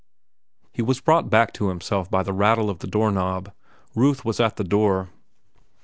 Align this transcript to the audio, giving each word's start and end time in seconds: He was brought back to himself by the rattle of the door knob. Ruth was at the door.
He 0.73 0.81
was 0.81 0.99
brought 0.99 1.29
back 1.29 1.53
to 1.53 1.67
himself 1.69 2.09
by 2.09 2.23
the 2.23 2.33
rattle 2.33 2.71
of 2.71 2.79
the 2.79 2.87
door 2.87 3.11
knob. 3.11 3.53
Ruth 3.93 4.25
was 4.25 4.39
at 4.39 4.55
the 4.55 4.63
door. 4.63 5.09